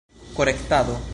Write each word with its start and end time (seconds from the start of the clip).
korektado 0.33 1.01